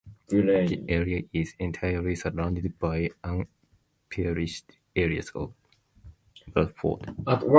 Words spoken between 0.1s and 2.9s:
The area is entirely surrounded